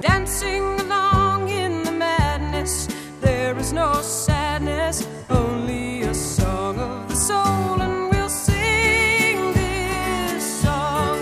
[0.00, 2.88] dancing along in the madness.
[3.20, 11.18] There is no sadness, only a song of the soul, and we'll sing this song.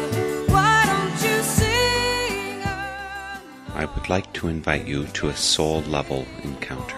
[0.47, 2.63] Why don't you sing?
[3.75, 6.97] I would like to invite you to a soul level encounter.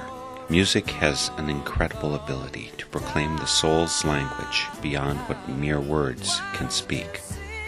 [0.50, 6.68] Music has an incredible ability to proclaim the soul's language beyond what mere words can
[6.68, 7.20] speak.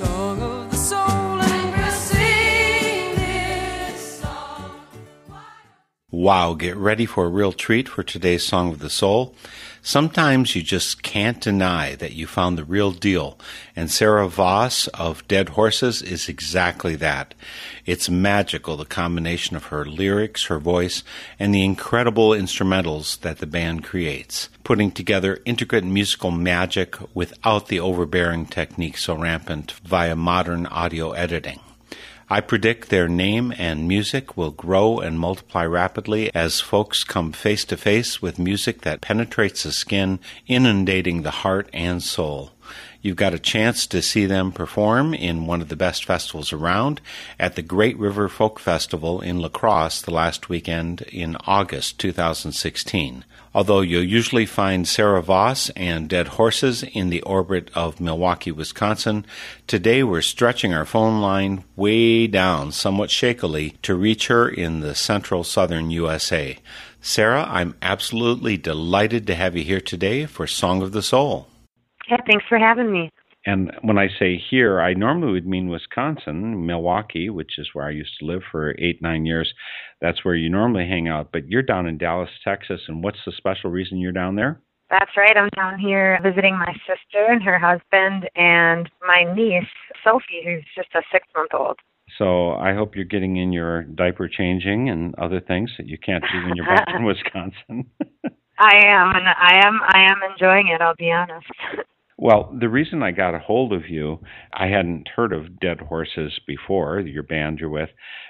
[0.00, 1.20] Song of the soul.
[6.12, 9.34] Wow, get ready for a real treat for today's Song of the Soul.
[9.90, 13.36] Sometimes you just can't deny that you found the real deal,
[13.74, 17.34] and Sarah Vos of Dead Horses is exactly that.
[17.86, 21.02] It's magical, the combination of her lyrics, her voice,
[21.40, 27.80] and the incredible instrumentals that the band creates, putting together intricate musical magic without the
[27.80, 31.58] overbearing technique so rampant via modern audio editing.
[32.32, 37.64] I predict their name and music will grow and multiply rapidly as folks come face
[37.64, 42.52] to face with music that penetrates the skin, inundating the heart and soul.
[43.02, 47.00] You've got a chance to see them perform in one of the best festivals around
[47.38, 53.24] at the Great River Folk Festival in La Crosse the last weekend in August 2016.
[53.54, 59.24] Although you'll usually find Sarah Vos and Dead Horses in the orbit of Milwaukee, Wisconsin,
[59.66, 64.94] today we're stretching our phone line way down somewhat shakily to reach her in the
[64.94, 66.58] central southern USA.
[67.00, 71.49] Sarah, I'm absolutely delighted to have you here today for Song of the Soul.
[72.10, 73.10] Yeah, thanks for having me.
[73.46, 77.90] And when I say here, I normally would mean Wisconsin, Milwaukee, which is where I
[77.90, 79.54] used to live for eight, nine years.
[80.00, 81.30] That's where you normally hang out.
[81.32, 82.82] But you're down in Dallas, Texas.
[82.88, 84.60] And what's the special reason you're down there?
[84.90, 85.36] That's right.
[85.36, 89.64] I'm down here visiting my sister and her husband and my niece,
[90.04, 91.78] Sophie, who's just a six month old.
[92.18, 96.24] So I hope you're getting in your diaper changing and other things that you can't
[96.32, 97.88] do when you're back in Wisconsin.
[98.58, 100.82] I am, and I am, I am enjoying it.
[100.82, 101.46] I'll be honest.
[102.22, 104.18] Well, the reason I got a hold of you,
[104.52, 107.88] I hadn't heard of Dead Horses before, your band you're with,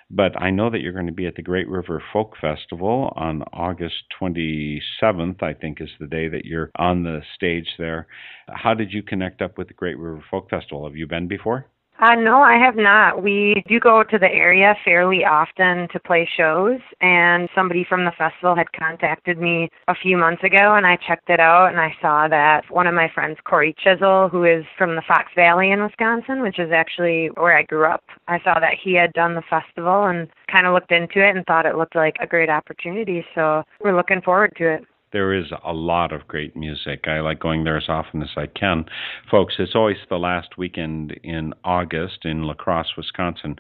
[0.08, 3.42] but I know that you're going to be at the Great River Folk Festival on
[3.52, 8.06] August 27th, I think is the day that you're on the stage there.
[8.48, 10.86] How did you connect up with the Great River Folk Festival?
[10.86, 11.66] Have you been before?
[12.00, 13.22] Uh, no, I have not.
[13.22, 18.12] We do go to the area fairly often to play shows, and somebody from the
[18.16, 21.94] festival had contacted me a few months ago, and I checked it out, and I
[22.00, 25.82] saw that one of my friends, Cory Chisel, who is from the Fox Valley in
[25.82, 29.42] Wisconsin, which is actually where I grew up, I saw that he had done the
[29.50, 33.26] festival and kind of looked into it and thought it looked like a great opportunity,
[33.34, 37.04] so we're looking forward to it there is a lot of great music.
[37.06, 38.84] I like going there as often as I can.
[39.30, 43.56] Folks, it's always the last weekend in August in La Crosse, Wisconsin.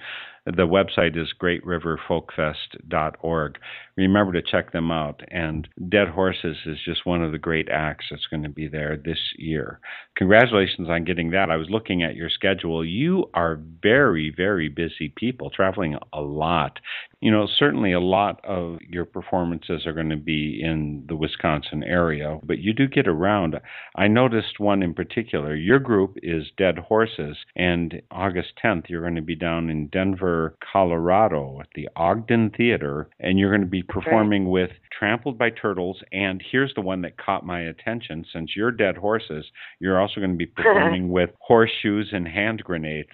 [0.46, 3.58] The website is greatriverfolkfest.org.
[3.96, 5.22] Remember to check them out.
[5.28, 8.96] And Dead Horses is just one of the great acts that's going to be there
[8.96, 9.80] this year.
[10.16, 11.50] Congratulations on getting that.
[11.50, 12.82] I was looking at your schedule.
[12.84, 16.80] You are very, very busy people, traveling a lot.
[17.20, 21.84] You know, certainly a lot of your performances are going to be in the Wisconsin
[21.84, 23.56] area, but you do get around.
[23.94, 25.54] I noticed one in particular.
[25.54, 30.56] Your group is Dead Horses, and August 10th, you're going to be down in Denver,
[30.72, 34.50] Colorado at the Ogden Theater, and you're going to be performing right.
[34.50, 36.02] with Trampled by Turtles.
[36.12, 39.46] And here's the one that caught my attention since you're Dead Horses,
[39.78, 43.10] you're also going to be performing with Horseshoes and Hand Grenades.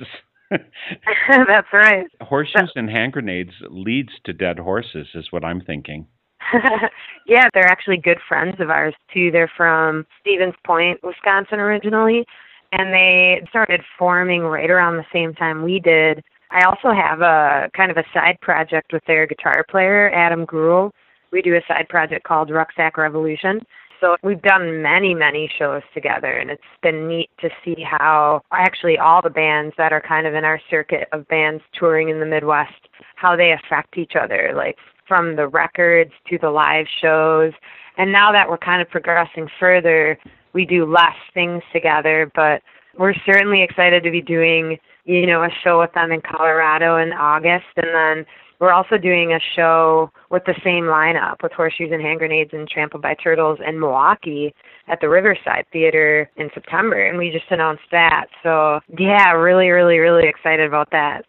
[1.29, 2.07] That's right.
[2.21, 6.07] Horseshoes and hand grenades leads to dead horses, is what I'm thinking.
[7.27, 9.31] yeah, they're actually good friends of ours too.
[9.31, 12.25] They're from Stevens Point, Wisconsin originally,
[12.73, 16.23] and they started forming right around the same time we did.
[16.51, 20.93] I also have a kind of a side project with their guitar player, Adam Greuel.
[21.33, 23.61] We do a side project called Rucksack Revolution.
[24.01, 28.99] So we've done many, many shows together, and it's been neat to see how actually
[28.99, 32.27] all the bands that are kind of in our circuit of bands touring in the
[32.27, 34.77] Midwest, how they affect each other, like
[35.09, 37.53] from the records to the live shows.
[37.97, 40.19] And now that we're kind of progressing further,
[40.53, 42.63] we do less things together, but
[42.99, 47.13] we're certainly excited to be doing, you know, a show with them in Colorado in
[47.13, 48.27] August, and then
[48.61, 52.69] we're also doing a show with the same lineup with Horseshoes and Hand Grenades and
[52.69, 54.55] Trampled by Turtles in Milwaukee
[54.88, 58.26] at the Riverside Theater in September, and we just announced that.
[58.43, 61.23] So yeah, really, really, really excited about that.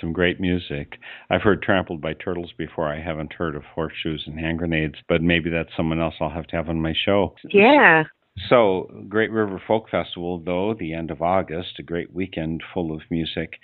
[0.00, 0.98] Some great music.
[1.30, 2.88] I've heard Trampled by Turtles before.
[2.88, 6.46] I haven't heard of Horseshoes and Hand Grenades, but maybe that's someone else I'll have
[6.48, 7.34] to have on my show.
[7.50, 8.04] Yeah.
[8.48, 13.02] So, Great River Folk Festival, though, the end of August, a great weekend full of
[13.10, 13.54] music.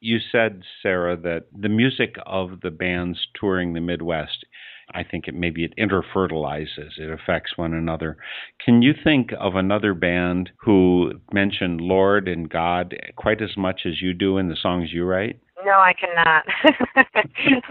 [0.00, 4.44] You said, Sarah, that the music of the bands touring the Midwest,
[4.92, 8.16] I think it maybe it interfertilizes, it affects one another.
[8.64, 14.00] Can you think of another band who mentioned Lord and God quite as much as
[14.00, 15.38] you do in the songs you write?
[15.64, 16.44] No, I cannot.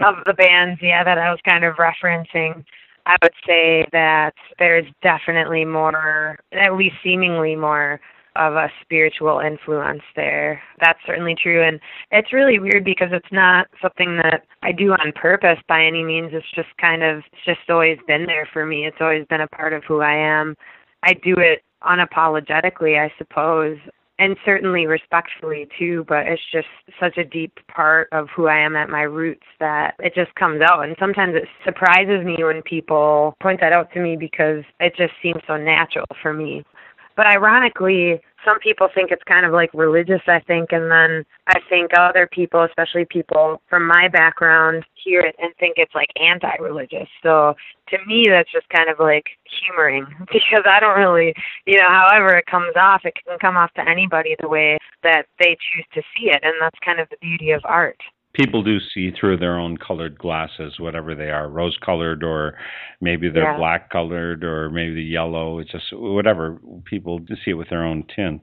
[0.04, 2.64] of the bands, yeah, that I was kind of referencing.
[3.06, 8.00] I would say that there's definitely more, at least seemingly more,
[8.40, 10.62] of a spiritual influence there.
[10.80, 11.62] That's certainly true.
[11.62, 11.78] And
[12.10, 16.30] it's really weird because it's not something that I do on purpose by any means.
[16.32, 18.86] It's just kind of, it's just always been there for me.
[18.86, 20.56] It's always been a part of who I am.
[21.02, 23.76] I do it unapologetically, I suppose
[24.20, 26.68] and certainly respectfully too but it's just
[27.00, 30.60] such a deep part of who i am at my roots that it just comes
[30.60, 34.94] out and sometimes it surprises me when people point that out to me because it
[34.94, 36.62] just seems so natural for me
[37.20, 41.60] but ironically some people think it's kind of like religious, I think, and then I
[41.68, 46.56] think other people, especially people from my background, hear it and think it's like anti
[46.62, 47.08] religious.
[47.22, 47.54] So
[47.90, 51.34] to me, that's just kind of like humoring because I don't really,
[51.66, 55.26] you know, however it comes off, it can come off to anybody the way that
[55.38, 56.40] they choose to see it.
[56.42, 58.00] And that's kind of the beauty of art
[58.34, 62.54] people do see through their own colored glasses, whatever they are, rose colored or
[63.00, 63.56] maybe they're yeah.
[63.56, 65.58] black colored or maybe the yellow.
[65.58, 66.58] It's just whatever.
[66.84, 68.42] People see it with their own tint.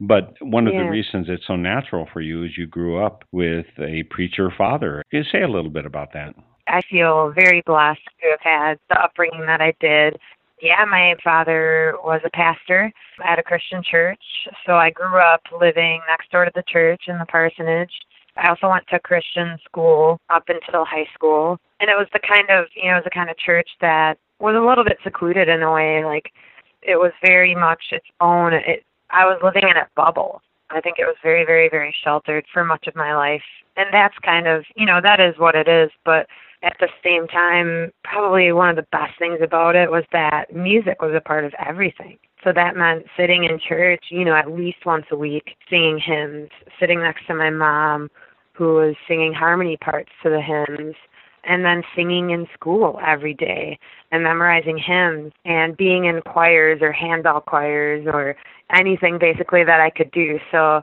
[0.00, 0.84] But one of yeah.
[0.84, 5.02] the reasons it's so natural for you is you grew up with a preacher father.
[5.10, 6.34] Can you say a little bit about that?
[6.66, 10.18] I feel very blessed to have had the upbringing that I did.
[10.60, 12.90] Yeah, my father was a pastor
[13.24, 14.18] at a Christian church,
[14.66, 17.92] so I grew up living next door to the church in the parsonage
[18.38, 21.58] I also went to Christian school up until high school.
[21.80, 24.18] And it was the kind of, you know, it was the kind of church that
[24.38, 26.04] was a little bit secluded in a way.
[26.04, 26.32] Like,
[26.82, 28.52] it was very much its own.
[28.54, 30.42] It, I was living in a bubble.
[30.70, 33.42] I think it was very, very, very sheltered for much of my life.
[33.76, 35.90] And that's kind of, you know, that is what it is.
[36.04, 36.26] But
[36.62, 41.00] at the same time, probably one of the best things about it was that music
[41.00, 42.18] was a part of everything.
[42.44, 46.50] So that meant sitting in church, you know, at least once a week, singing hymns,
[46.78, 48.10] sitting next to my mom,
[48.58, 50.96] who was singing harmony parts to the hymns
[51.44, 53.78] and then singing in school every day
[54.10, 58.36] and memorizing hymns and being in choirs or handbell choirs or
[58.74, 60.38] anything basically that I could do.
[60.50, 60.82] So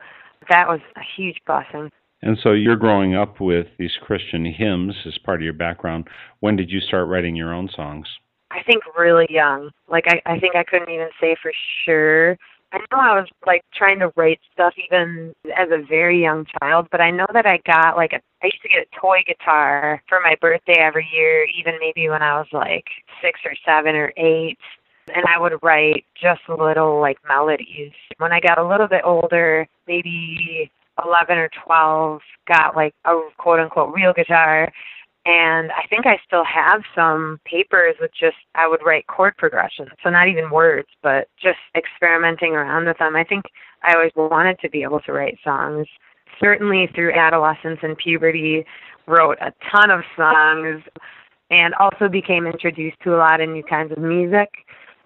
[0.49, 1.91] that was a huge blessing.
[2.21, 6.07] And so you're growing up with these Christian hymns as part of your background.
[6.39, 8.07] When did you start writing your own songs?
[8.51, 9.69] I think really young.
[9.89, 11.51] Like I, I think I couldn't even say for
[11.83, 12.37] sure
[12.75, 16.87] I know I was like trying to write stuff even as a very young child,
[16.91, 20.03] but I know that I got like a, I used to get a toy guitar
[20.09, 22.83] for my birthday every year, even maybe when I was like
[23.21, 24.57] six or seven or eight.
[25.07, 27.93] And I would write just little like melodies.
[28.17, 30.69] When I got a little bit older, maybe
[31.01, 34.69] 11 or 12, got like a quote unquote real guitar
[35.25, 39.89] and I think I still have some papers with just, I would write chord progressions.
[40.03, 43.15] So not even words, but just experimenting around with them.
[43.15, 43.45] I think
[43.81, 45.87] I always wanted to be able to write songs.
[46.39, 48.65] Certainly through adolescence and puberty,
[49.07, 50.83] wrote a ton of songs
[51.51, 54.49] and also became introduced to a lot of new kinds of music.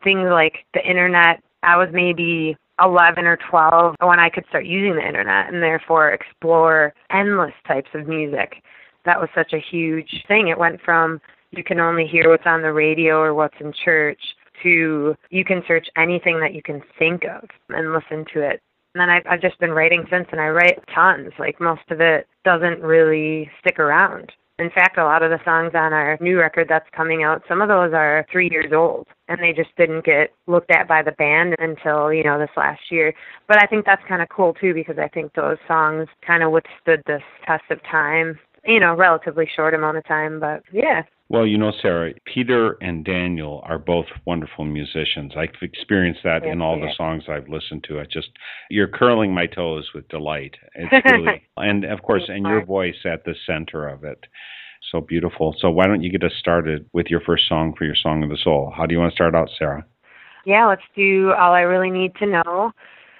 [0.03, 1.41] Things like the internet.
[1.63, 6.11] I was maybe 11 or 12 when I could start using the internet and therefore
[6.11, 8.63] explore endless types of music
[9.09, 10.49] that was such a huge thing.
[10.49, 14.21] It went from you can only hear what's on the radio or what's in church
[14.61, 18.61] to you can search anything that you can think of and listen to it.
[18.93, 21.31] And then I've, I've just been writing since, and I write tons.
[21.39, 24.31] Like most of it doesn't really stick around.
[24.59, 27.61] In fact, a lot of the songs on our new record that's coming out, some
[27.61, 31.13] of those are three years old, and they just didn't get looked at by the
[31.13, 33.13] band until you know this last year.
[33.47, 36.51] But I think that's kind of cool too because I think those songs kind of
[36.51, 38.37] withstood this test of time
[38.69, 41.01] you know, relatively short amount of time, but yeah.
[41.27, 45.33] Well, you know, Sarah, Peter and Daniel are both wonderful musicians.
[45.37, 47.99] I've experienced that yes, in all the songs I've listened to.
[47.99, 48.29] I just
[48.69, 50.55] you're curling my toes with delight.
[50.73, 54.25] It's really and of course and your voice at the center of it.
[54.91, 55.55] So beautiful.
[55.59, 58.29] So why don't you get us started with your first song for your Song of
[58.29, 58.73] the Soul?
[58.75, 59.85] How do you want to start out, Sarah?
[60.45, 62.71] Yeah, let's do All I Really Need to Know.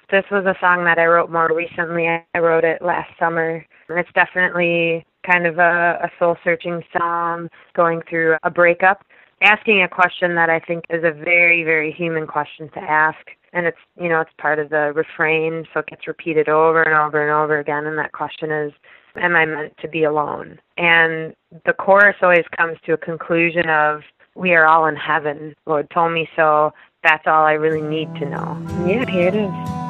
[0.09, 2.07] This was a song that I wrote more recently.
[2.07, 3.63] I wrote it last summer.
[3.89, 9.03] And it's definitely kind of a, a soul searching song going through a breakup,
[9.41, 13.17] asking a question that I think is a very, very human question to ask.
[13.51, 16.93] And it's, you know, it's part of the refrain, so it gets repeated over and
[16.93, 17.85] over and over again.
[17.85, 18.71] And that question is,
[19.15, 20.59] Am I meant to be alone?
[20.77, 21.33] And
[21.65, 24.01] the chorus always comes to a conclusion of,
[24.35, 25.55] We are all in heaven.
[25.65, 26.73] Lord told me so.
[27.03, 28.85] That's all I really need to know.
[28.85, 29.88] Yeah, here it is.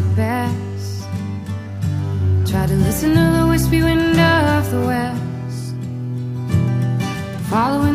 [0.00, 1.02] Our best.
[2.50, 5.74] Try to listen to the wispy wind of the west,
[7.50, 7.89] following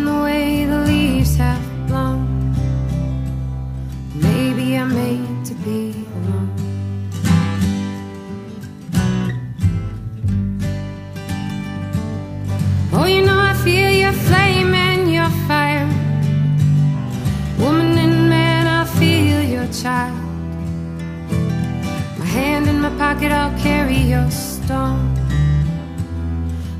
[23.65, 25.11] carry your stone.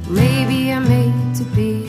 [0.08, 1.85] Maybe I'm made to be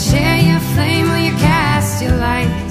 [0.00, 1.08] share your flame?
[1.10, 2.69] Will you cast your lights?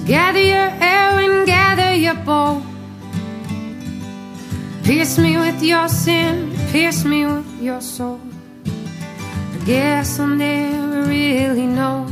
[0.00, 2.62] So gather your arrow and gather your bow.
[4.82, 8.20] Pierce me with your sin, pierce me with your soul.
[8.64, 12.09] I guess I'll never really know.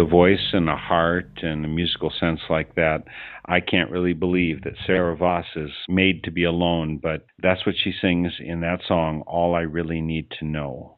[0.00, 3.04] A voice and a heart and a musical sense like that,
[3.44, 7.74] I can't really believe that Sarah Vos is made to be alone, but that's what
[7.76, 10.96] she sings in that song, All I Really Need to Know.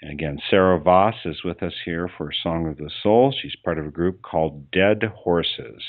[0.00, 3.30] And again, Sarah Vos is with us here for Song of the Soul.
[3.30, 5.82] She's part of a group called Dead Horses.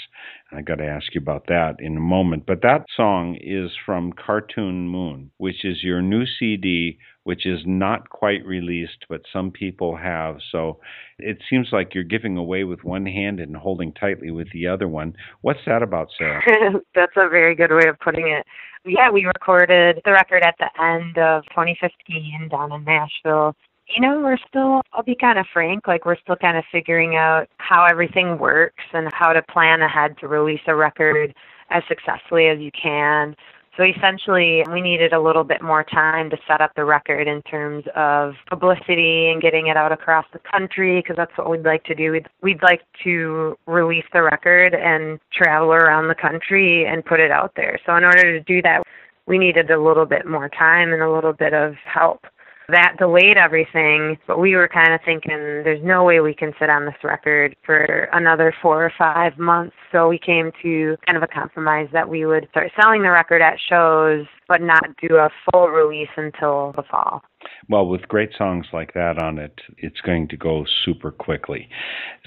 [0.52, 2.46] I got to ask you about that in a moment.
[2.46, 8.10] But that song is from Cartoon Moon, which is your new CD, which is not
[8.10, 10.38] quite released, but some people have.
[10.52, 10.80] So
[11.20, 14.88] it seems like you're giving away with one hand and holding tightly with the other
[14.88, 15.14] one.
[15.42, 16.42] What's that about, Sarah?
[16.96, 18.46] That's a very good way of putting it.
[18.84, 23.56] Yeah, we recorded the record at the end of 2015 down in Nashville
[23.96, 27.16] you know, we're still, I'll be kind of frank, like we're still kind of figuring
[27.16, 31.34] out how everything works and how to plan ahead to release a record
[31.70, 33.36] as successfully as you can.
[33.82, 37.42] So essentially, we needed a little bit more time to set up the record in
[37.42, 41.84] terms of publicity and getting it out across the country because that's what we'd like
[41.86, 42.12] to do.
[42.12, 47.32] We'd, we'd like to release the record and travel around the country and put it
[47.32, 47.80] out there.
[47.84, 48.84] So in order to do that,
[49.26, 52.28] we needed a little bit more time and a little bit of help
[52.72, 54.18] that delayed everything.
[54.28, 55.32] But we were kind of thinking,
[55.64, 59.76] there's no way we can sit on this record for another four or five months.
[59.92, 63.42] So we came to kind of a compromise that we would start selling the record
[63.42, 67.22] at shows, but not do a full release until the fall.
[67.70, 71.70] Well, with great songs like that on it, it's going to go super quickly.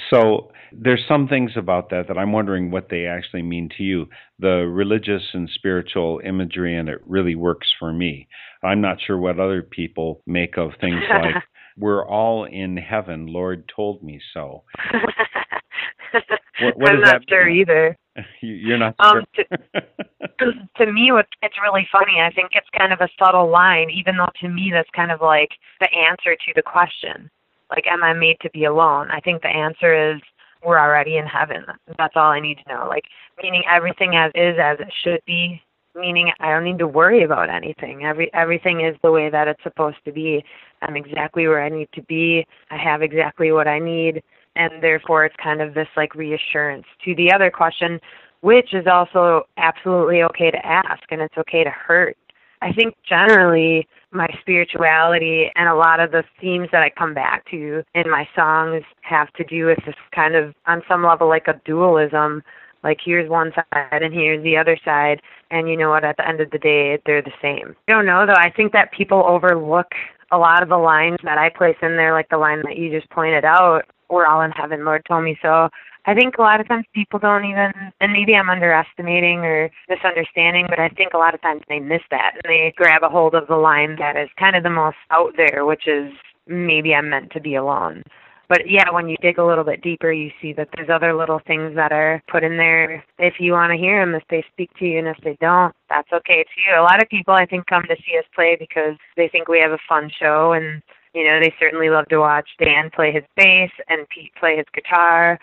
[0.08, 4.06] So there's some things about that that I'm wondering what they actually mean to you.
[4.38, 8.26] The religious and spiritual imagery and it really works for me.
[8.62, 11.44] I'm not sure what other people make of things like
[11.76, 14.64] "We're all in heaven." Lord told me so.
[16.60, 17.60] what, what I'm not sure mean?
[17.60, 17.96] either.
[18.40, 19.44] You're not um, sure.
[19.44, 20.52] to,
[20.84, 21.10] to me,
[21.42, 22.20] it's really funny.
[22.20, 25.20] I think it's kind of a subtle line, even though to me that's kind of
[25.20, 27.30] like the answer to the question.
[27.70, 29.10] Like, am I made to be alone?
[29.10, 30.20] I think the answer is
[30.64, 31.64] we're already in heaven.
[31.98, 32.86] That's all I need to know.
[32.88, 33.04] Like,
[33.42, 35.60] meaning everything as is as it should be
[35.94, 38.04] meaning I don't need to worry about anything.
[38.04, 40.44] Every everything is the way that it's supposed to be.
[40.82, 42.46] I'm exactly where I need to be.
[42.70, 44.22] I have exactly what I need,
[44.56, 46.86] and therefore it's kind of this like reassurance.
[47.04, 48.00] To the other question,
[48.40, 52.16] which is also absolutely okay to ask and it's okay to hurt.
[52.62, 57.44] I think generally my spirituality and a lot of the themes that I come back
[57.50, 61.48] to in my songs have to do with this kind of on some level like
[61.48, 62.42] a dualism
[62.84, 66.28] like here's one side and here's the other side and you know what at the
[66.28, 69.24] end of the day they're the same i don't know though i think that people
[69.26, 69.88] overlook
[70.30, 72.90] a lot of the lines that i place in there like the line that you
[72.90, 75.68] just pointed out we're all in heaven lord told me so
[76.06, 80.66] i think a lot of times people don't even and maybe i'm underestimating or misunderstanding
[80.68, 83.34] but i think a lot of times they miss that and they grab a hold
[83.34, 86.12] of the line that is kind of the most out there which is
[86.46, 88.02] maybe i'm meant to be alone
[88.48, 91.40] but yeah, when you dig a little bit deeper, you see that there's other little
[91.46, 93.02] things that are put in there.
[93.18, 95.74] If you want to hear them, if they speak to you, and if they don't,
[95.88, 96.78] that's okay too.
[96.78, 99.60] A lot of people, I think, come to see us play because they think we
[99.60, 100.82] have a fun show, and
[101.14, 104.66] you know, they certainly love to watch Dan play his bass and Pete play his
[104.74, 105.38] guitar.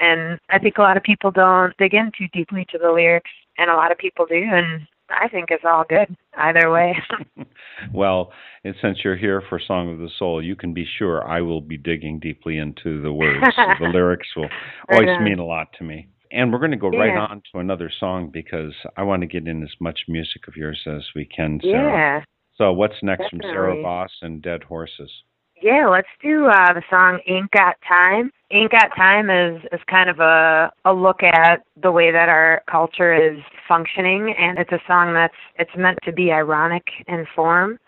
[0.00, 3.30] And I think a lot of people don't dig in too deeply to the lyrics,
[3.58, 6.96] and a lot of people do, and I think it's all good either way.
[7.94, 8.32] well,
[8.64, 11.60] and since you're here for Song of the Soul, you can be sure I will
[11.60, 13.44] be digging deeply into the words.
[13.80, 14.48] the lyrics will
[14.90, 16.08] always mean a lot to me.
[16.30, 16.98] And we're going to go yeah.
[16.98, 20.56] right on to another song because I want to get in as much music of
[20.56, 22.24] yours as we can, Sarah.
[22.56, 23.50] So what's next Definitely.
[23.50, 25.10] from Sarah Vos and Dead Horses?
[25.60, 30.10] Yeah, let's do uh, the song "Ain't Got Time." "Ain't Got Time" is is kind
[30.10, 34.80] of a a look at the way that our culture is functioning, and it's a
[34.86, 37.78] song that's it's meant to be ironic in form.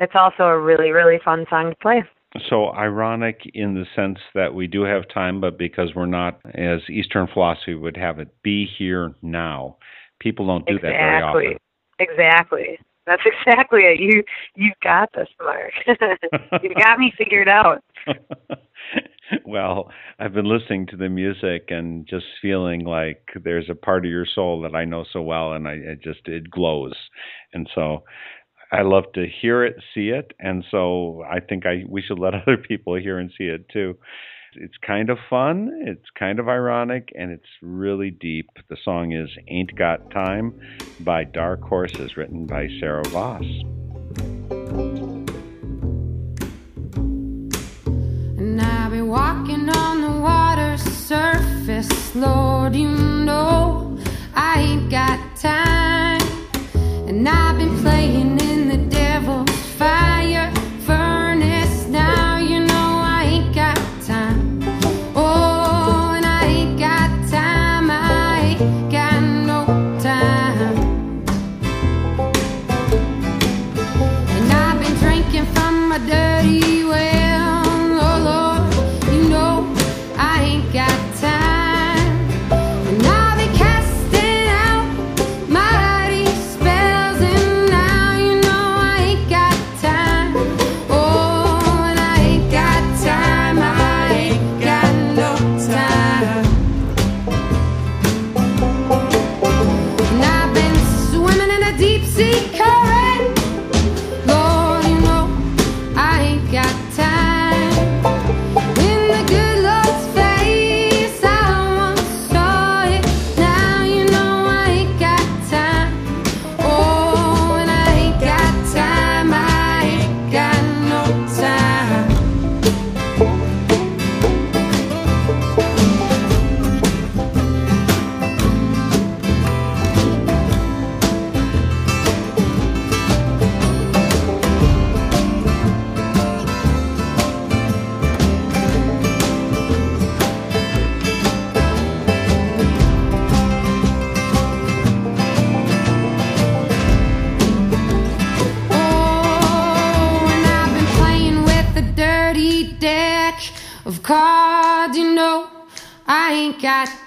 [0.00, 2.02] It's also a really really fun song to play.
[2.50, 6.80] So ironic in the sense that we do have time, but because we're not, as
[6.90, 9.76] Eastern philosophy would have it, be here now.
[10.18, 10.90] People don't do exactly.
[10.90, 11.58] that very often.
[12.00, 12.78] Exactly.
[13.06, 14.00] That's exactly it.
[14.00, 14.22] You
[14.54, 15.72] you've got this, Mark.
[16.62, 17.82] you've got me figured out.
[19.46, 24.10] well, I've been listening to the music and just feeling like there's a part of
[24.10, 26.94] your soul that I know so well, and I it just it glows,
[27.52, 28.04] and so
[28.72, 32.34] I love to hear it, see it, and so I think I we should let
[32.42, 33.96] other people hear and see it too.
[34.56, 38.50] It's kind of fun, it's kind of ironic, and it's really deep.
[38.68, 40.54] The song is Ain't Got Time
[41.00, 43.44] by Dark Horses, written by Sarah Vos.
[48.38, 53.98] And I've been walking on the water surface, Lord, you know
[54.34, 56.22] I ain't got time.
[57.08, 58.53] And I've been playing in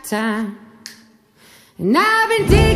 [0.09, 0.57] time.
[1.77, 2.66] And I've been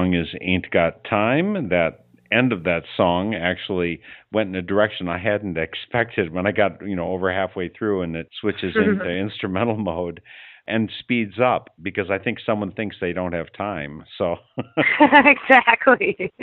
[0.00, 1.68] song is Ain't Got Time.
[1.68, 4.00] That end of that song actually
[4.32, 8.02] went in a direction I hadn't expected when I got, you know, over halfway through
[8.02, 10.20] and it switches into instrumental mode
[10.66, 14.04] and speeds up because I think someone thinks they don't have time.
[14.16, 14.36] So
[15.00, 16.32] Exactly.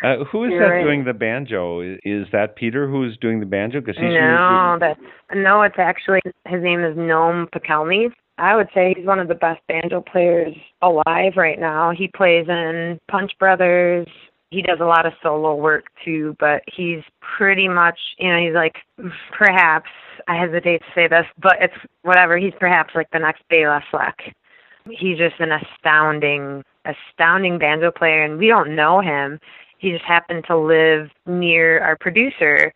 [0.00, 0.84] Uh, who is You're that right.
[0.84, 1.80] doing the banjo?
[1.80, 3.80] Is, is that Peter who's doing the banjo?
[3.80, 5.00] Because he's no, that's
[5.34, 5.62] no.
[5.62, 8.12] It's actually his name is Noam Pikelny.
[8.38, 11.90] I would say he's one of the best banjo players alive right now.
[11.90, 14.06] He plays in Punch Brothers.
[14.50, 17.02] He does a lot of solo work too, but he's
[17.36, 18.76] pretty much, you know, he's like
[19.36, 19.90] perhaps
[20.26, 22.38] I hesitate to say this, but it's whatever.
[22.38, 24.16] He's perhaps like the next Bela Fleck.
[24.90, 29.38] He's just an astounding, astounding banjo player, and we don't know him.
[29.78, 32.72] He just happened to live near our producer,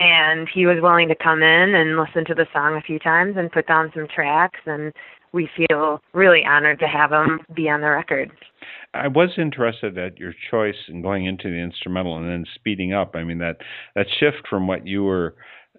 [0.00, 3.36] and he was willing to come in and listen to the song a few times
[3.36, 4.92] and put down some tracks and
[5.32, 8.30] we feel really honored to have him be on the record.
[8.94, 13.14] I was interested at your choice in going into the instrumental and then speeding up.
[13.14, 13.58] I mean that
[13.94, 15.34] that shift from what you were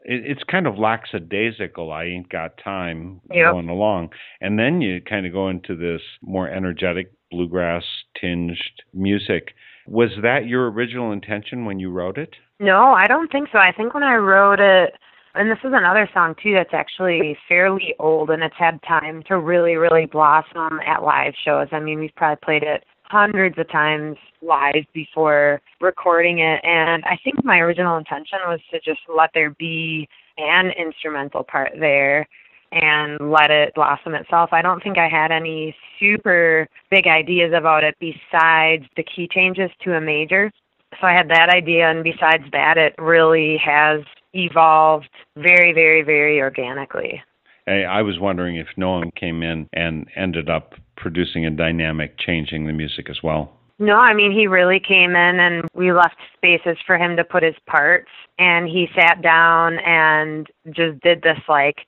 [0.08, 1.92] it, it's kind of lackadaisical.
[1.92, 3.52] I ain't got time Yep.
[3.52, 4.10] going along,
[4.42, 7.84] and then you kind of go into this more energetic bluegrass
[8.20, 8.58] tinged
[8.94, 9.54] music.
[9.88, 12.36] Was that your original intention when you wrote it?
[12.60, 13.60] No, I don't think so.
[13.60, 14.96] I think when I wrote it,
[15.36, 19.38] and this is another song too that's actually fairly old and it's had time to
[19.38, 21.68] really, really blossom at live shows.
[21.72, 26.60] I mean, we've probably played it hundreds of times live before recording it.
[26.64, 31.74] And I think my original intention was to just let there be an instrumental part
[31.80, 32.28] there
[32.72, 34.50] and let it blossom itself.
[34.52, 39.70] I don't think I had any super big ideas about it besides the key changes
[39.84, 40.52] to a major.
[41.00, 44.02] So I had that idea, and besides that, it really has
[44.34, 47.22] evolved very, very, very organically.
[47.68, 52.66] I, I was wondering if Noam came in and ended up producing a dynamic, changing
[52.66, 53.52] the music as well.
[53.80, 57.44] No, I mean, he really came in and we left spaces for him to put
[57.44, 58.10] his parts.
[58.40, 61.86] And he sat down and just did this like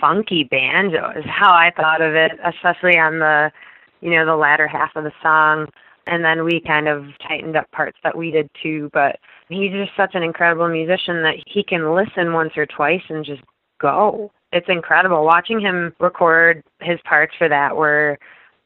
[0.00, 3.52] funky banjo, is how I thought of it, especially on the,
[4.00, 5.68] you know, the latter half of the song.
[6.10, 8.90] And then we kind of tightened up parts that we did too.
[8.92, 9.16] But
[9.48, 13.42] he's just such an incredible musician that he can listen once or twice and just
[13.80, 14.32] go.
[14.52, 15.24] It's incredible.
[15.24, 18.18] Watching him record his parts for that were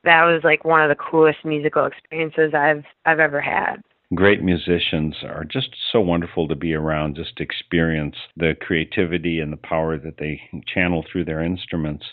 [0.04, 3.76] that was like one of the coolest musical experiences I've I've ever had.
[4.14, 9.59] great musicians are just so wonderful to be around, just experience the creativity and the
[9.59, 10.40] power that they
[10.72, 12.04] channel through their instruments.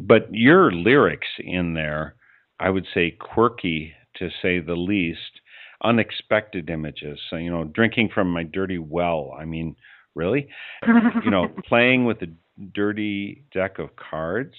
[0.00, 2.16] But your lyrics in there,
[2.58, 5.40] I would say quirky to say the least,
[5.82, 7.18] unexpected images.
[7.30, 9.34] So, you know, drinking from my dirty well.
[9.38, 9.76] I mean,
[10.14, 10.48] really?
[10.86, 12.28] you know, playing with a
[12.72, 14.54] dirty deck of cards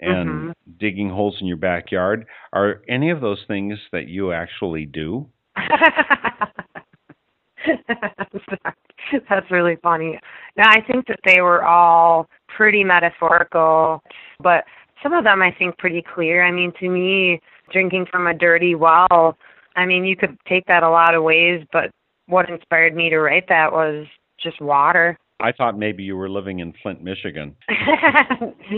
[0.00, 0.50] and mm-hmm.
[0.78, 2.26] digging holes in your backyard.
[2.52, 5.28] Are any of those things that you actually do?
[9.28, 10.18] That's really funny.
[10.56, 14.02] Now, I think that they were all pretty metaphorical,
[14.40, 14.64] but
[15.02, 16.44] some of them I think pretty clear.
[16.44, 17.40] I mean, to me,
[17.72, 19.36] drinking from a dirty well,
[19.76, 21.90] I mean, you could take that a lot of ways, but
[22.26, 24.06] what inspired me to write that was
[24.42, 25.18] just water.
[25.40, 27.54] I thought maybe you were living in Flint, Michigan.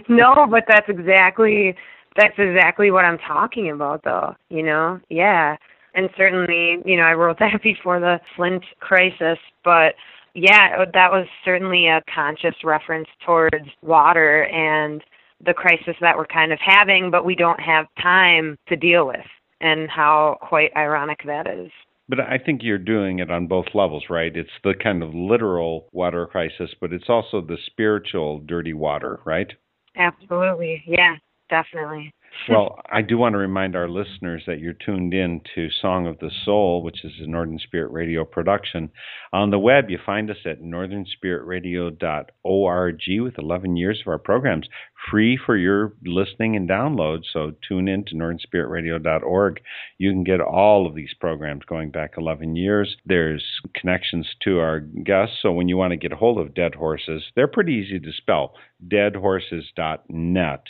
[0.08, 1.74] no, but that's exactly
[2.16, 5.00] that's exactly what I'm talking about though, you know?
[5.08, 5.56] Yeah.
[5.94, 9.94] And certainly, you know, I wrote that before the Flint crisis, but
[10.34, 15.02] yeah, that was certainly a conscious reference towards water and
[15.44, 19.26] the crisis that we're kind of having, but we don't have time to deal with,
[19.60, 21.70] and how quite ironic that is.
[22.10, 24.36] But I think you're doing it on both levels, right?
[24.36, 29.52] It's the kind of literal water crisis, but it's also the spiritual dirty water, right?
[29.96, 30.82] Absolutely.
[30.88, 31.14] Yeah,
[31.48, 32.12] definitely.
[32.48, 36.18] well, I do want to remind our listeners that you're tuned in to Song of
[36.18, 38.90] the Soul, which is a Northern Spirit Radio production.
[39.32, 44.68] On the web, you find us at northernspiritradio.org with 11 years of our programs
[45.10, 47.22] free for your listening and download.
[47.32, 49.60] So tune in to northernspiritradio.org.
[49.98, 52.96] You can get all of these programs going back 11 years.
[53.06, 55.36] There's connections to our guests.
[55.40, 58.12] So when you want to get a hold of Dead Horses, they're pretty easy to
[58.12, 58.54] spell
[58.86, 60.62] deadhorses.net.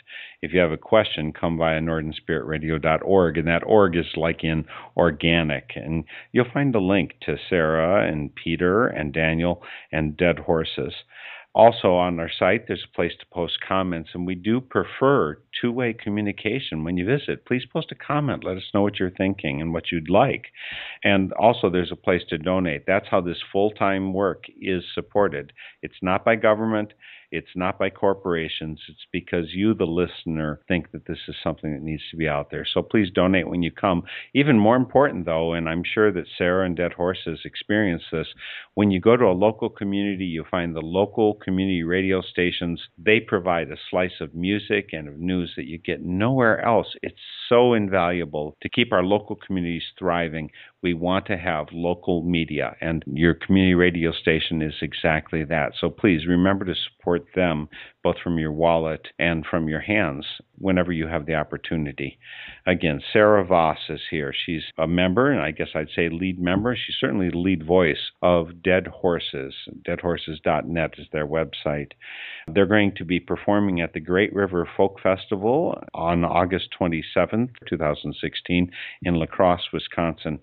[0.43, 4.65] If you have a question, come via northernspiritradio.org, and that org is like in
[4.97, 5.71] organic.
[5.77, 9.63] And you'll find a link to Sarah and Peter and Daniel
[9.93, 10.95] and Dead Horses.
[11.53, 15.73] Also, on our site, there's a place to post comments, and we do prefer two
[15.73, 17.45] way communication when you visit.
[17.45, 18.45] Please post a comment.
[18.45, 20.45] Let us know what you're thinking and what you'd like.
[21.03, 22.85] And also, there's a place to donate.
[22.87, 25.53] That's how this full time work is supported.
[25.83, 26.93] It's not by government,
[27.31, 28.81] it's not by corporations.
[28.89, 32.51] It's because you, the listener, think that this is something that needs to be out
[32.51, 32.67] there.
[32.73, 34.03] So please donate when you come.
[34.35, 38.27] Even more important, though, and I'm sure that Sarah and Dead Horses experience this,
[38.75, 42.81] when you go to a local community, you find the local community radio stations.
[42.99, 46.89] They provide a slice of music and of news that you get nowhere else.
[47.03, 47.17] It's
[47.49, 50.51] so invaluable to keep our local communities thriving.
[50.83, 55.73] We want to have local media, and your community radio station is exactly that.
[55.79, 57.69] So please remember to support them
[58.03, 60.25] both from your wallet and from your hands
[60.61, 62.19] whenever you have the opportunity.
[62.67, 64.33] Again, Sarah Vos is here.
[64.33, 66.77] She's a member, and I guess I'd say lead member.
[66.77, 69.55] She's certainly the lead voice of Dead Horses.
[69.89, 71.93] Deadhorses.net is their website.
[72.47, 78.71] They're going to be performing at the Great River Folk Festival on August 27th, 2016,
[79.03, 80.41] in La Crosse, Wisconsin.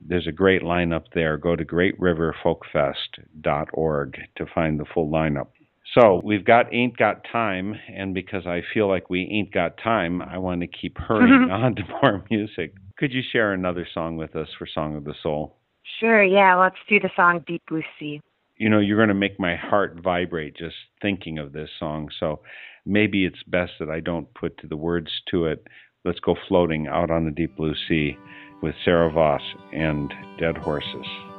[0.00, 1.36] There's a great lineup there.
[1.38, 5.48] Go to greatriverfolkfest.org to find the full lineup.
[5.94, 10.20] So we've got Ain't Got Time, and because I feel like we ain't got time,
[10.20, 12.74] I want to keep hurrying on to more music.
[12.98, 15.56] Could you share another song with us for Song of the Soul?
[16.00, 16.54] Sure, yeah.
[16.54, 18.20] Let's do the song Deep Blue Sea.
[18.56, 22.08] You know, you're going to make my heart vibrate just thinking of this song.
[22.18, 22.40] So
[22.84, 25.66] maybe it's best that I don't put the words to it.
[26.04, 28.16] Let's go floating out on the deep blue sea
[28.62, 31.35] with Sarah Vos and Dead Horses.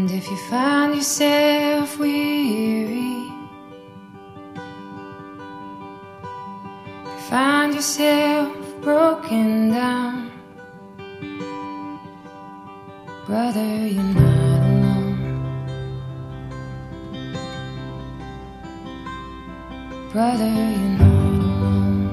[0.00, 3.30] And if you find yourself weary,
[7.28, 10.32] find yourself broken down,
[13.26, 13.60] brother,
[13.94, 15.18] you're not alone.
[20.12, 20.48] Brother,
[20.80, 22.08] you're not alone.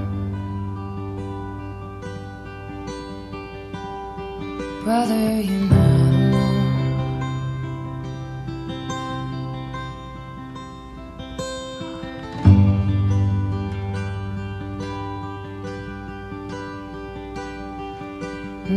[4.84, 5.87] Brother, you're not.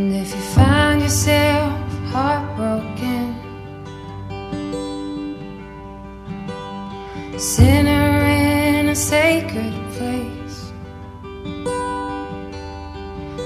[0.01, 1.73] And if you find yourself
[2.09, 3.35] heartbroken,
[7.37, 10.71] sinner in a sacred place,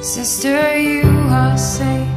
[0.01, 2.07] sister, you are safe.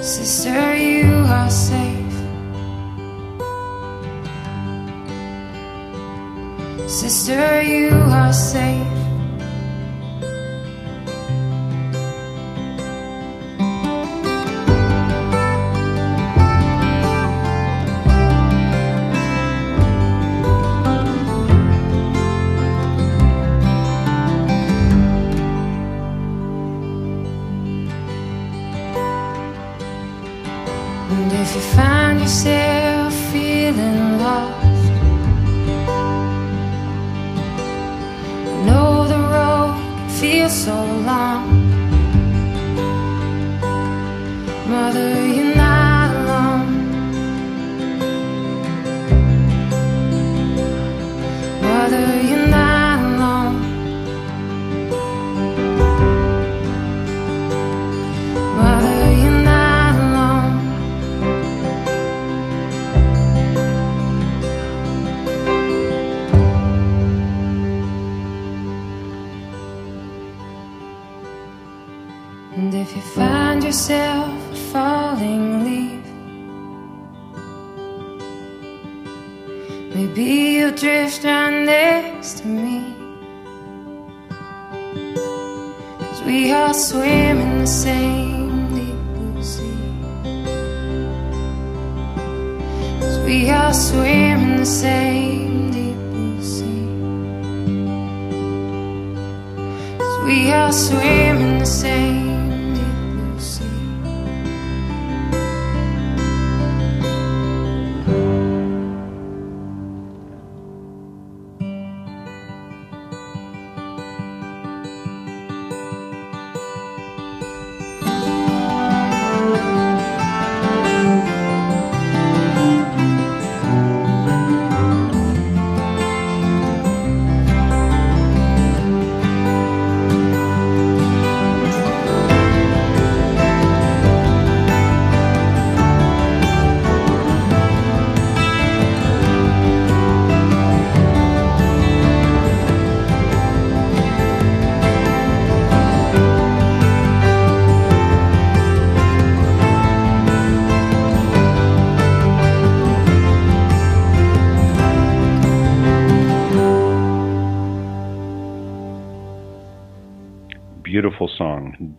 [0.00, 2.16] Sister, you are safe.
[6.88, 8.97] Sister, you are safe.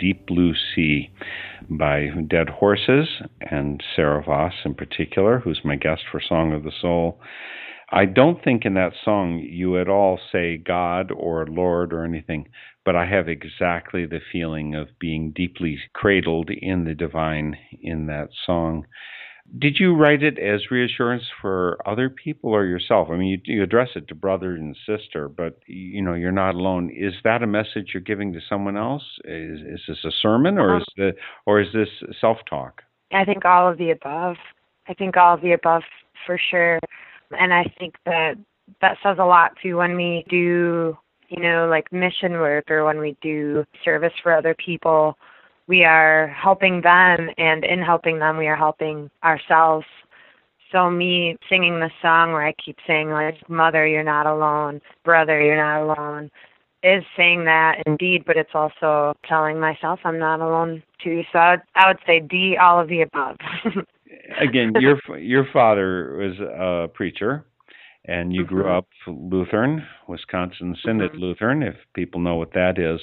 [0.09, 1.11] Deep Blue Sea,
[1.69, 3.07] by Dead Horses
[3.41, 7.21] and Sarah Vos in particular, who's my guest for Song of the Soul.
[7.91, 12.47] I don't think in that song you at all say God or Lord or anything,
[12.83, 18.29] but I have exactly the feeling of being deeply cradled in the divine in that
[18.47, 18.87] song.
[19.57, 23.09] Did you write it as reassurance for other people or yourself?
[23.09, 26.55] I mean, you, you address it to brother and sister, but you know you're not
[26.55, 26.91] alone.
[26.95, 29.03] Is that a message you're giving to someone else?
[29.25, 31.13] Is, is this a sermon, or is the
[31.45, 31.89] or is this
[32.21, 32.83] self-talk?
[33.11, 34.35] I think all of the above.
[34.87, 35.83] I think all of the above
[36.25, 36.79] for sure.
[37.31, 38.35] And I think that
[38.81, 40.97] that says a lot too when we do,
[41.29, 45.17] you know, like mission work or when we do service for other people.
[45.69, 49.85] We are helping them, and in helping them, we are helping ourselves.
[50.71, 55.39] So, me singing the song where I keep saying, like, Mother, you're not alone, brother,
[55.39, 56.31] you're not alone,
[56.81, 61.21] is saying that indeed, but it's also telling myself I'm not alone too.
[61.31, 63.37] So, I would, I would say D, all of the above.
[64.39, 67.45] Again, your your father was a preacher,
[68.05, 68.77] and you grew Mhm.
[68.77, 71.19] up Lutheran, Wisconsin Synod Mhm.
[71.19, 72.99] Lutheran, if people know what that is.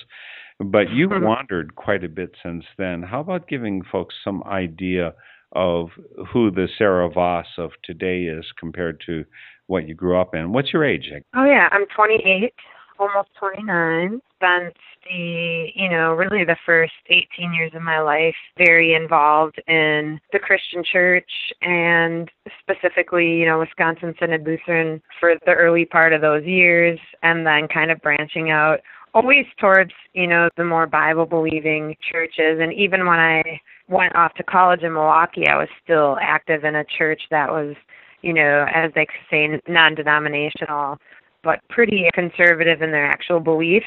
[0.58, 1.22] But you've Mhm.
[1.22, 3.02] wandered quite a bit since then.
[3.02, 5.14] How about giving folks some idea
[5.52, 5.92] of
[6.28, 9.24] who the Sarah Vos of today is compared to
[9.66, 10.52] what you grew up in?
[10.52, 11.12] What's your age?
[11.34, 12.54] Oh yeah, I'm 28,
[12.98, 14.20] almost 29.
[14.36, 14.76] Spent
[15.08, 20.38] the, you know, really the first 18 years of my life very involved in the
[20.38, 21.30] Christian church
[21.62, 22.30] and
[22.60, 27.68] specifically, you know, Wisconsin Synod Lutheran for the early part of those years and then
[27.68, 28.80] kind of branching out
[29.16, 34.34] always towards, you know, the more Bible believing churches and even when I went off
[34.34, 37.74] to college in Milwaukee, I was still active in a church that was
[38.22, 40.98] you know, as they say, non-denominational,
[41.44, 43.86] but pretty conservative in their actual beliefs,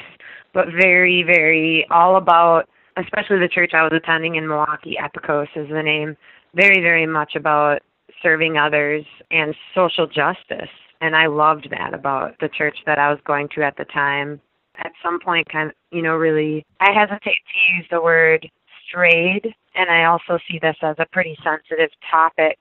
[0.54, 5.68] but very, very all about, especially the church I was attending in Milwaukee, Epikos is
[5.68, 6.16] the name,
[6.54, 7.80] very, very much about
[8.22, 10.70] serving others and social justice.
[11.02, 14.40] And I loved that about the church that I was going to at the time.
[14.80, 18.50] At some point, kind of, you know, really, I hesitate to use the word
[18.88, 22.58] strayed, and I also see this as a pretty sensitive topic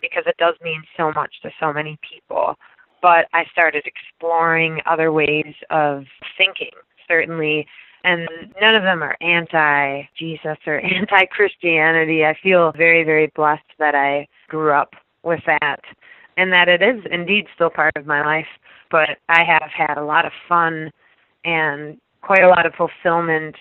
[0.00, 2.56] because it does mean so much to so many people.
[3.02, 6.04] but I started exploring other ways of
[6.36, 6.72] thinking,
[7.08, 7.66] certainly.
[8.04, 8.28] And
[8.60, 12.24] none of them are anti Jesus or anti Christianity.
[12.24, 15.80] I feel very, very blessed that I grew up with that
[16.36, 18.46] and that it is indeed still part of my life.
[18.90, 20.90] But I have had a lot of fun
[21.44, 23.56] and quite a lot of fulfillment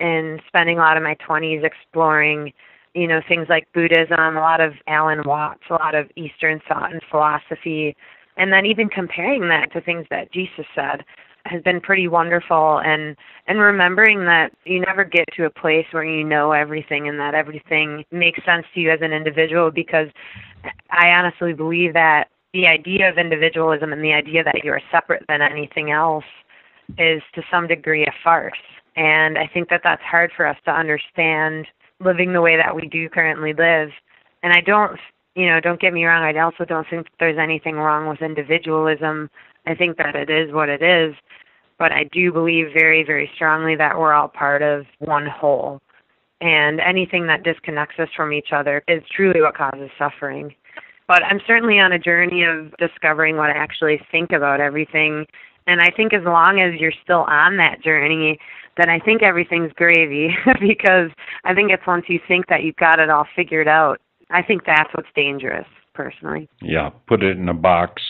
[0.00, 2.52] in spending a lot of my 20s exploring
[2.94, 6.92] you know things like buddhism a lot of alan watts a lot of eastern thought
[6.92, 7.96] and philosophy
[8.36, 11.04] and then even comparing that to things that jesus said
[11.46, 12.80] has been pretty wonderful.
[12.84, 17.18] And and remembering that you never get to a place where you know everything and
[17.20, 20.08] that everything makes sense to you as an individual because
[20.90, 25.42] i honestly believe that the idea of individualism and the idea that you're separate than
[25.42, 26.24] anything else
[26.98, 28.52] is to some degree a farce
[28.96, 31.66] and i think that that's hard for us to understand
[32.00, 33.90] living the way that we do currently live
[34.42, 34.98] and i don't
[35.34, 39.28] you know don't get me wrong i also don't think there's anything wrong with individualism
[39.66, 41.14] I think that it is what it is,
[41.78, 45.80] but I do believe very, very strongly that we're all part of one whole.
[46.40, 50.54] And anything that disconnects us from each other is truly what causes suffering.
[51.08, 55.26] But I'm certainly on a journey of discovering what I actually think about everything.
[55.66, 58.38] And I think as long as you're still on that journey,
[58.76, 61.10] then I think everything's gravy because
[61.44, 64.00] I think it's once you think that you've got it all figured out.
[64.30, 66.48] I think that's what's dangerous personally.
[66.60, 68.02] Yeah, put it in a box,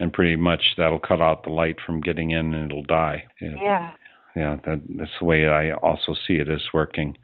[0.00, 3.24] and pretty much that'll cut out the light from getting in, and it'll die.
[3.40, 3.54] Yeah.
[3.60, 3.90] Yeah,
[4.36, 7.16] yeah that, that's the way I also see it as working.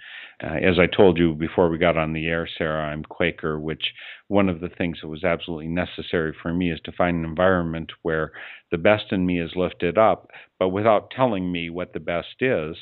[0.42, 3.92] Uh, as I told you before we got on the air, Sarah, I'm Quaker, which
[4.26, 7.92] one of the things that was absolutely necessary for me is to find an environment
[8.02, 8.32] where
[8.72, 12.76] the best in me is lifted up, but without telling me what the best is,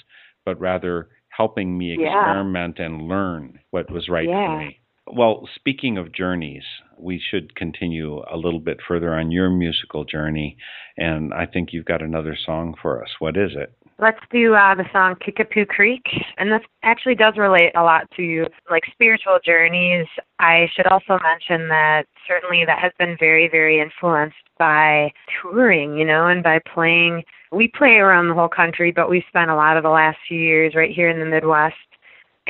[0.47, 2.87] but rather helping me experiment yeah.
[2.87, 4.47] and learn what was right yeah.
[4.47, 4.80] for me.
[5.07, 6.63] Well, speaking of journeys,
[6.99, 10.57] we should continue a little bit further on your musical journey.
[10.97, 13.11] And I think you've got another song for us.
[13.19, 13.73] What is it?
[13.99, 16.05] Let's do uh, the song Kickapoo Creek.
[16.39, 20.07] And this actually does relate a lot to like spiritual journeys.
[20.39, 26.05] I should also mention that certainly that has been very, very influenced by touring, you
[26.05, 27.25] know, and by playing.
[27.53, 30.41] We play around the whole country, but we've spent a lot of the last few
[30.41, 31.75] years right here in the Midwest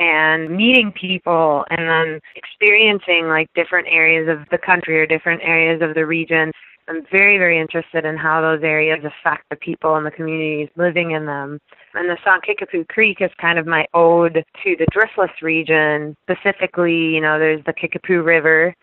[0.01, 5.79] and meeting people and then experiencing like different areas of the country or different areas
[5.83, 6.51] of the region.
[6.87, 11.11] I'm very, very interested in how those areas affect the people and the communities living
[11.11, 11.59] in them.
[11.93, 16.17] And the song Kickapoo Creek is kind of my ode to the Driftless region.
[16.23, 18.75] Specifically, you know, there's the Kickapoo River.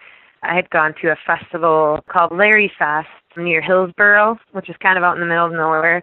[0.45, 5.03] I had gone to a festival called Larry Fest near Hillsboro, which is kind of
[5.03, 6.01] out in the middle of nowhere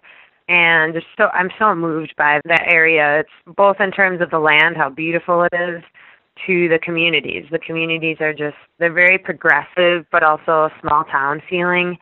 [0.48, 3.20] and just so I'm so moved by that area.
[3.20, 5.82] It's both in terms of the land, how beautiful it is,
[6.46, 7.46] to the communities.
[7.50, 11.96] The communities are just they're very progressive, but also a small town feeling.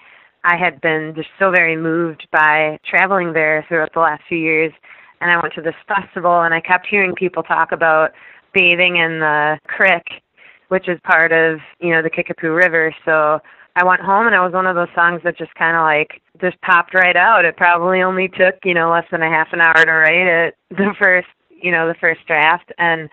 [0.45, 4.73] I had been just so very moved by traveling there throughout the last few years,
[5.21, 8.13] and I went to this festival, and I kept hearing people talk about
[8.53, 10.23] bathing in the creek,
[10.69, 12.95] which is part of you know the Kickapoo River.
[13.05, 13.41] So
[13.77, 16.23] I went home and it was one of those songs that just kind of like
[16.41, 17.45] just popped right out.
[17.45, 20.57] It probably only took, you know, less than a half an hour to write it,
[20.71, 22.71] the first, you know, the first draft.
[22.79, 23.09] And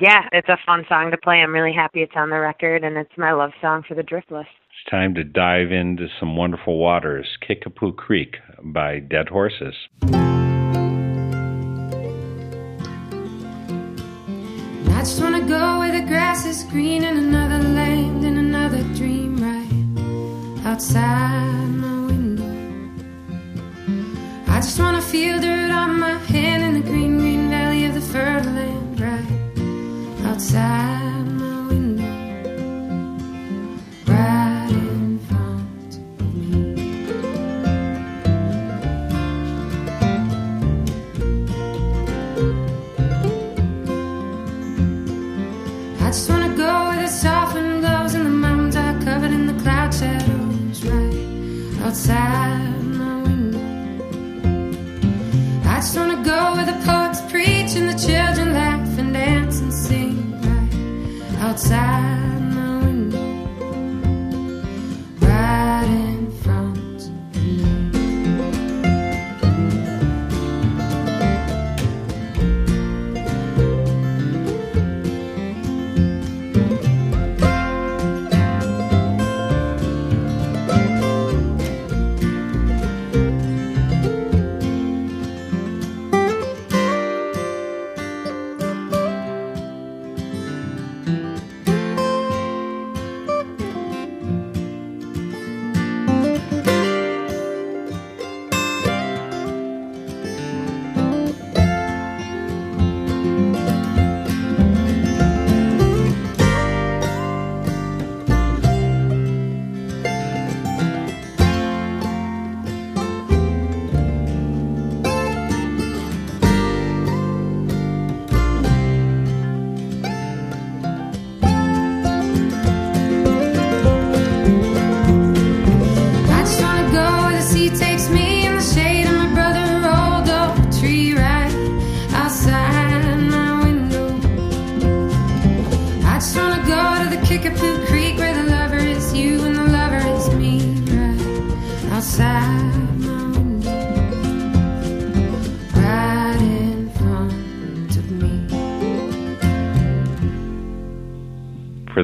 [0.00, 1.36] yeah, it's a fun song to play.
[1.36, 4.40] I'm really happy it's on the record and it's my love song for the Driftless.
[4.40, 7.28] It's time to dive into some wonderful waters.
[7.46, 9.74] Kickapoo Creek by Dead Horses.
[15.00, 17.49] I just wanna go where the grass is green and another
[20.70, 22.44] outside my window.
[24.46, 28.00] I just wanna feel dirt on my hand in the green, green valley of the
[28.00, 30.99] fertile land, right outside
[61.60, 62.19] outside.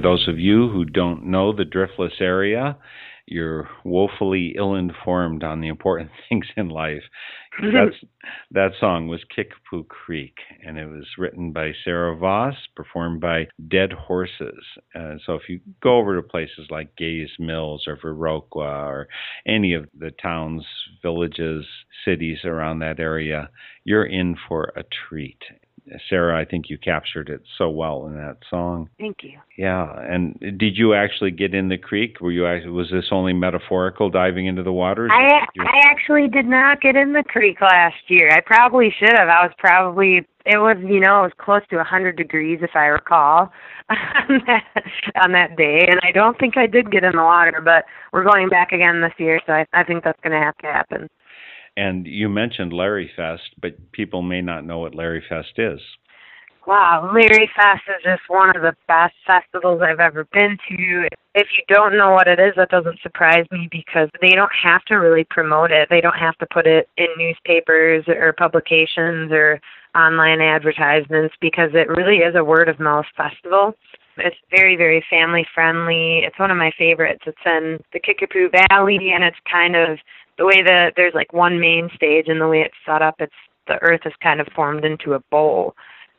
[0.07, 2.77] Those of you who don't know the Driftless area,
[3.27, 7.03] you're woefully ill-informed on the important things in life.
[7.61, 7.97] That's,
[8.53, 13.93] that song was Kickapoo Creek, and it was written by Sarah Vos, performed by Dead
[13.93, 14.63] Horses.
[14.95, 19.09] Uh, so if you go over to places like Gays Mills or Viroqua or
[19.45, 20.65] any of the towns,
[21.03, 21.67] villages,
[22.05, 23.51] cities around that area,
[23.83, 25.43] you're in for a treat.
[26.09, 28.91] Sarah, I think you captured it so well in that song.
[28.99, 29.39] Thank you.
[29.57, 32.21] Yeah, and did you actually get in the creek?
[32.21, 35.09] Were you was this only metaphorical diving into the water?
[35.11, 38.31] I I actually did not get in the creek last year.
[38.31, 39.29] I probably should have.
[39.29, 42.75] I was probably it was you know it was close to a hundred degrees if
[42.75, 43.53] I recall
[43.91, 44.65] on that
[45.23, 47.61] on that day, and I don't think I did get in the water.
[47.65, 50.57] But we're going back again this year, so I I think that's going to have
[50.59, 51.09] to happen.
[51.77, 55.81] And you mentioned Larry Fest, but people may not know what Larry Fest is.
[56.67, 61.09] Wow, Larry Fest is just one of the best festivals I've ever been to.
[61.35, 64.83] If you don't know what it is, that doesn't surprise me because they don't have
[64.87, 65.89] to really promote it.
[65.89, 69.61] They don't have to put it in newspapers or publications or
[69.95, 73.75] online advertisements because it really is a word of mouth festival.
[74.17, 76.23] It's very, very family friendly.
[76.25, 77.23] It's one of my favorites.
[77.27, 79.99] It's in the Kickapoo Valley and it's kind of
[80.39, 83.33] the way that there's like one main stage and the way it's set up, it's
[83.67, 85.75] the earth is kind of formed into a bowl.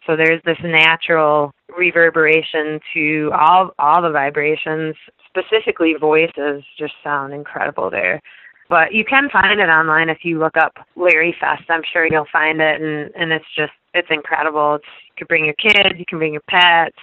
[0.06, 4.96] So there's this natural reverberation to all all the vibrations,
[5.28, 8.22] specifically voices just sound incredible there.
[8.70, 11.64] But you can find it online if you look up Larry Fest.
[11.70, 14.76] I'm sure you'll find it and and it's just it's incredible.
[14.76, 16.98] It's you can bring your kids, you can bring your pets.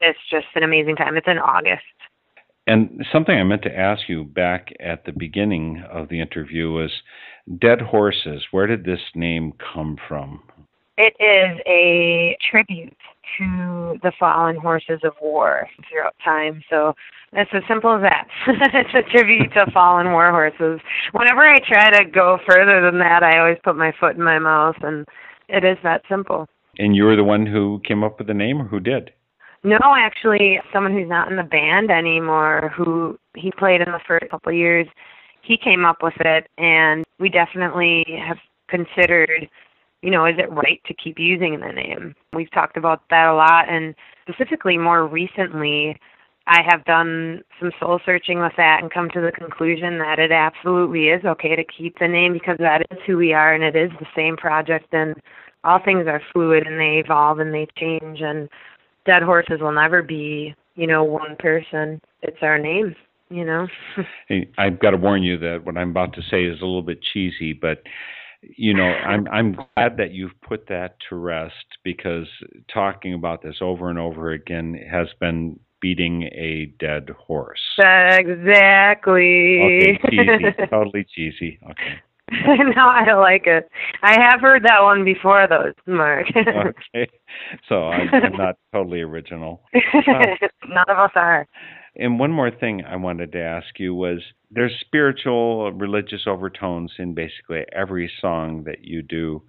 [0.00, 1.16] It's just an amazing time.
[1.16, 1.82] It's in August.
[2.66, 6.90] And something I meant to ask you back at the beginning of the interview was
[7.60, 8.42] Dead Horses.
[8.50, 10.42] Where did this name come from?
[10.96, 12.96] It is a tribute
[13.38, 16.62] to the fallen horses of war throughout time.
[16.68, 16.94] So
[17.32, 18.28] it's as simple as that.
[18.46, 20.80] it's a tribute to fallen war horses.
[21.12, 24.38] Whenever I try to go further than that, I always put my foot in my
[24.38, 25.06] mouth, and
[25.48, 26.46] it is that simple.
[26.78, 29.12] And you were the one who came up with the name, or who did?
[29.62, 34.30] No, actually, someone who's not in the band anymore, who he played in the first
[34.30, 34.86] couple of years,
[35.42, 38.38] he came up with it, and we definitely have
[38.68, 39.48] considered,
[40.00, 42.14] you know, is it right to keep using the name?
[42.34, 43.94] We've talked about that a lot, and
[44.26, 45.98] specifically more recently,
[46.46, 50.32] I have done some soul searching with that and come to the conclusion that it
[50.32, 53.76] absolutely is okay to keep the name because that is who we are and it
[53.76, 55.14] is the same project and
[55.64, 58.48] all things are fluid and they evolve and they change and
[59.06, 62.00] dead horses will never be, you know, one person.
[62.22, 62.94] It's our name,
[63.28, 63.66] you know.
[64.28, 66.82] hey, I've got to warn you that what I'm about to say is a little
[66.82, 67.82] bit cheesy, but
[68.42, 72.26] you know, I'm I'm glad that you've put that to rest because
[72.72, 77.60] talking about this over and over again has been beating a dead horse.
[77.78, 79.60] Exactly.
[79.62, 81.58] Okay, cheesy, totally cheesy.
[81.70, 82.00] Okay.
[82.76, 83.68] no, I like it.
[84.02, 86.26] I have heard that one before, though, Mark.
[86.36, 87.10] okay,
[87.68, 89.62] so I'm, I'm not totally original.
[89.74, 90.22] Um,
[90.68, 91.46] None of us are.
[91.96, 94.20] And one more thing I wanted to ask you was
[94.50, 99.42] there's spiritual, religious overtones in basically every song that you do.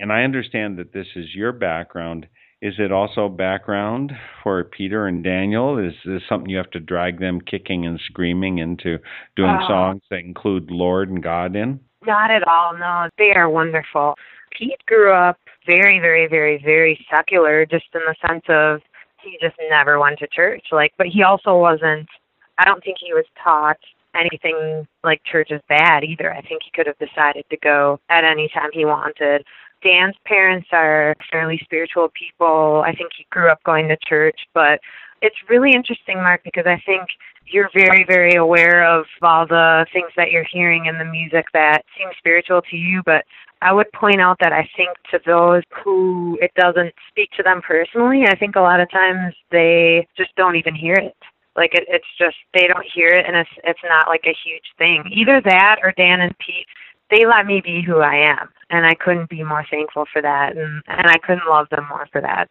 [0.00, 2.26] And I understand that this is your background.
[2.64, 4.10] Is it also background
[4.42, 5.76] for Peter and Daniel?
[5.76, 8.98] Is this something you have to drag them kicking and screaming into
[9.36, 11.78] doing Uh, songs that include Lord and God in?
[12.06, 13.10] Not at all, no.
[13.18, 14.16] They are wonderful.
[14.50, 18.80] Pete grew up very, very, very, very secular, just in the sense of
[19.20, 20.64] he just never went to church.
[20.72, 22.08] Like, but he also wasn't.
[22.56, 23.76] I don't think he was taught
[24.14, 26.32] anything like church is bad either.
[26.32, 29.44] I think he could have decided to go at any time he wanted.
[29.84, 32.82] Dan's parents are fairly spiritual people.
[32.84, 34.80] I think he grew up going to church, but
[35.22, 37.08] it's really interesting, Mark, because I think
[37.46, 41.82] you're very, very aware of all the things that you're hearing in the music that
[41.96, 43.24] seem spiritual to you, but
[43.60, 47.62] I would point out that I think to those who it doesn't speak to them
[47.62, 51.16] personally, I think a lot of times they just don't even hear it.
[51.56, 54.66] Like it, it's just they don't hear it, and it's it's not like a huge
[54.76, 55.04] thing.
[55.12, 56.66] Either that or Dan and Pete,
[57.10, 60.56] they let me be who I am, and I couldn't be more thankful for that,
[60.56, 62.48] and and I couldn't love them more for that.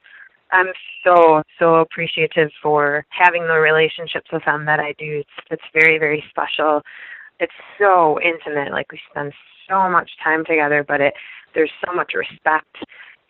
[0.52, 0.68] I'm
[1.04, 5.22] so so appreciative for having the relationships with them that I do.
[5.22, 6.82] It's it's very very special.
[7.40, 8.72] It's so intimate.
[8.72, 9.34] Like we spend
[9.68, 11.14] so much time together, but it
[11.56, 12.78] there's so much respect,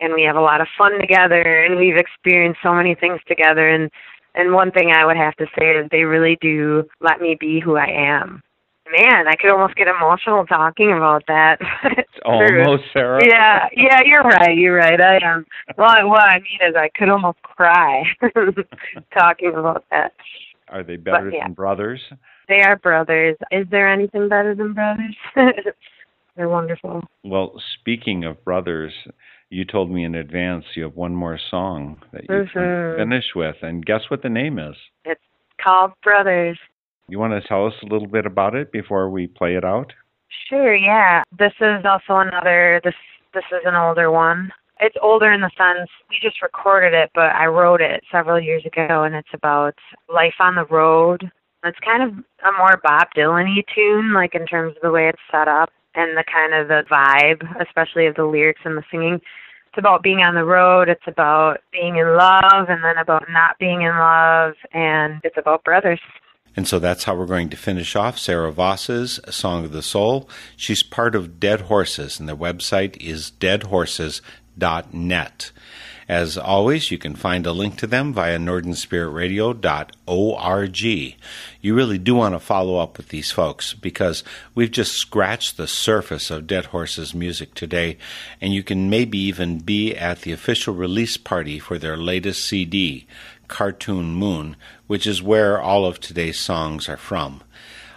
[0.01, 3.69] and we have a lot of fun together, and we've experienced so many things together.
[3.69, 3.89] And
[4.35, 7.59] and one thing I would have to say is they really do let me be
[7.59, 8.43] who I am.
[8.91, 11.59] Man, I could almost get emotional talking about that.
[12.25, 13.21] almost, Sarah.
[13.25, 14.55] Yeah, yeah, you're right.
[14.57, 14.99] You're right.
[14.99, 15.45] I am.
[15.77, 18.03] Well, I, what I mean is, I could almost cry
[19.17, 20.13] talking about that.
[20.69, 21.43] Are they better But, yeah.
[21.45, 22.01] than brothers?
[22.47, 23.37] They are brothers.
[23.51, 25.15] Is there anything better than brothers?
[26.35, 27.01] They're wonderful.
[27.23, 28.91] Well, speaking of brothers,
[29.49, 32.97] you told me in advance you have one more song that you can Mhm.
[32.97, 34.75] finish with, and guess what the name is?
[35.05, 35.21] It's
[35.63, 36.57] called Brothers.
[37.07, 39.91] You want to tell us a little bit about it before we play it out?
[40.49, 41.23] Sure, yeah.
[41.37, 42.95] This is also another this
[43.33, 44.51] this is an older one.
[44.79, 48.65] It's older in the sense we just recorded it, but I wrote it several years
[48.65, 49.75] ago and it's about
[50.13, 51.29] life on the road.
[51.63, 52.09] It's kind of
[52.43, 56.17] a more Bob Dylan-y tune, like in terms of the way it's set up and
[56.17, 59.15] the kind of the vibe, especially of the lyrics and the singing.
[59.15, 63.57] It's about being on the road, it's about being in love and then about not
[63.59, 66.01] being in love and it's about brothers.
[66.55, 70.29] And so that's how we're going to finish off Sarah Vos's Song of the Soul.
[70.55, 75.51] She's part of Dead Horses, and their website is deadhorses.net.
[76.07, 81.17] As always, you can find a link to them via northernspiritradio.org.
[81.61, 84.23] You really do want to follow up with these folks because
[84.53, 87.97] we've just scratched the surface of Dead Horses music today,
[88.41, 93.07] and you can maybe even be at the official release party for their latest CD,
[93.47, 97.41] Cartoon Moon, which is where all of today's songs are from.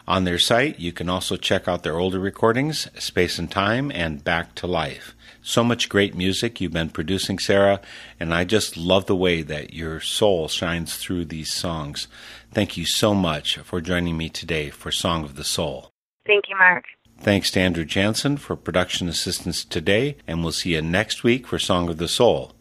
[0.08, 4.22] On their site, you can also check out their older recordings, Space and Time, and
[4.22, 5.16] Back to Life.
[5.42, 7.80] So much great music you've been producing, Sarah,
[8.20, 12.06] and I just love the way that your soul shines through these songs.
[12.52, 15.90] Thank you so much for joining me today for Song of the Soul.
[16.24, 16.84] Thank you, Mark.
[17.18, 21.58] Thanks to Andrew Jansen for production assistance today, and we'll see you next week for
[21.58, 22.52] Song of the Soul.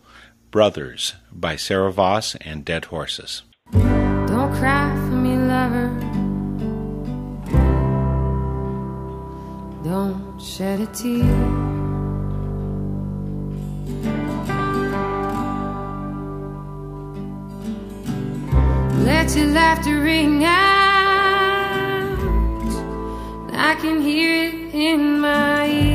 [0.50, 3.43] Brothers by Sarah Vos and Dead Horses.
[3.72, 6.14] Don't cry for me, lover.
[9.86, 11.22] Don't shed a tear.
[19.06, 20.56] Let your laughter ring out.
[23.54, 25.95] I can hear it in my ears.